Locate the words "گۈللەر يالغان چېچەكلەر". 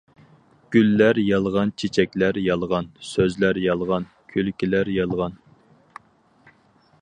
0.75-2.39